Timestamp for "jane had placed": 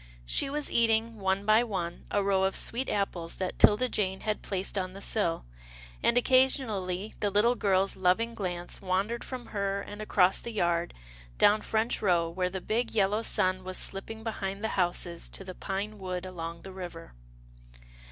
3.87-4.75